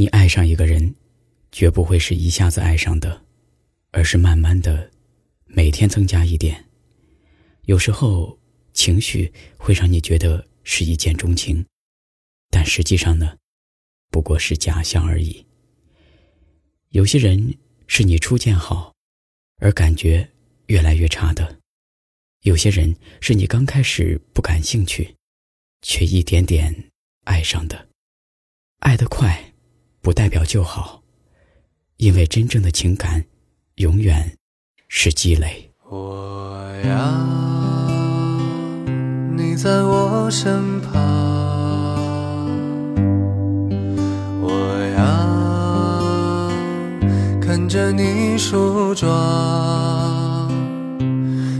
[0.00, 0.94] 你爱上一个人，
[1.52, 3.22] 绝不会是一下子爱上的，
[3.90, 4.90] 而是慢慢的，
[5.44, 6.64] 每天增加一点。
[7.64, 8.38] 有时候
[8.72, 11.66] 情绪会让你觉得是一见钟情，
[12.48, 13.36] 但实际上呢，
[14.10, 15.44] 不过是假象而已。
[16.92, 18.94] 有些人是你初见好，
[19.58, 20.26] 而感觉
[20.68, 21.44] 越来越差的；
[22.40, 25.14] 有些人是你刚开始不感兴趣，
[25.82, 26.90] 却一点点
[27.24, 27.90] 爱上的。
[28.78, 29.49] 爱得快，
[30.02, 31.02] 不代表就好，
[31.98, 33.24] 因为真正的情感，
[33.76, 34.36] 永远
[34.88, 35.70] 是积累。
[35.90, 36.92] 我要
[39.36, 40.94] 你在我身旁，
[44.40, 44.48] 我
[44.96, 45.02] 要
[47.40, 49.10] 看着你梳妆，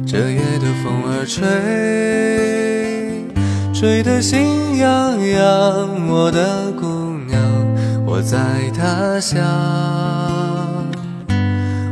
[0.06, 1.44] 这夜的风儿吹，
[3.74, 7.09] 吹得心痒痒，我的姑娘，
[8.20, 8.36] 我在
[8.76, 9.40] 他乡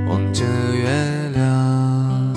[0.06, 0.44] 望着
[0.74, 2.34] 月亮，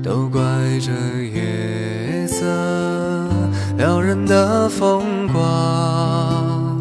[0.00, 0.40] 都怪
[0.78, 0.92] 这
[1.24, 2.46] 夜色
[3.76, 6.80] 撩人的风光，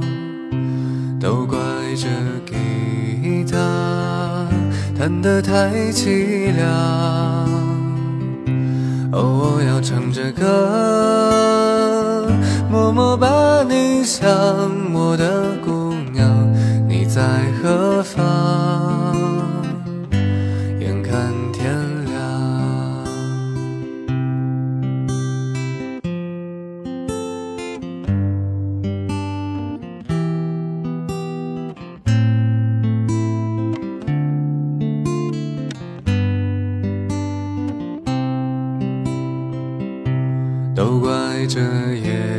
[1.20, 1.58] 都怪
[1.96, 2.08] 这
[2.46, 3.58] 吉他
[4.96, 6.70] 弹得太凄凉。
[9.14, 10.46] 哦，我要唱着歌，
[12.92, 14.28] 默默把你想，
[14.96, 16.28] 我的姑娘，
[16.88, 17.22] 你在
[17.62, 19.16] 何方？
[20.80, 21.72] 眼看天
[22.06, 22.18] 亮。
[40.76, 41.60] 都怪这
[41.94, 42.39] 夜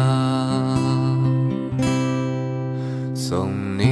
[3.41, 3.83] 送你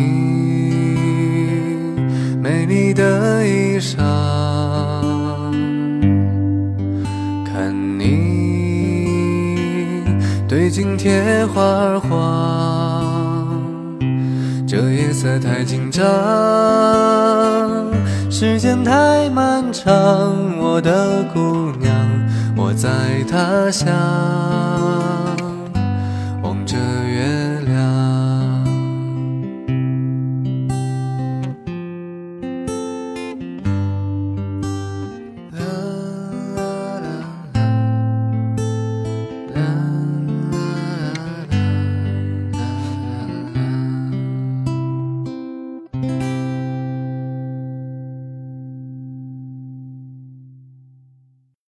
[2.39, 3.97] 美丽的衣裳，
[7.43, 10.05] 看你
[10.47, 13.59] 对镜贴花黄，
[14.67, 16.05] 这夜色太紧张，
[18.29, 21.91] 时间太漫长，我的姑娘。
[22.55, 22.87] 我在
[23.27, 25.28] 他乡。